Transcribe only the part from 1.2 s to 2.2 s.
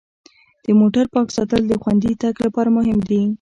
ساتل د خوندي